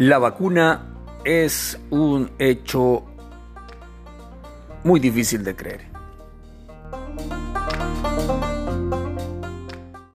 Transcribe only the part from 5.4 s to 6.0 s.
de creer.